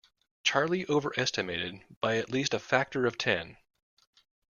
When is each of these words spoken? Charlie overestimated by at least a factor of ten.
Charlie 0.43 0.87
overestimated 0.89 1.83
by 1.99 2.17
at 2.17 2.31
least 2.31 2.55
a 2.55 2.59
factor 2.59 3.05
of 3.05 3.19
ten. 3.19 3.57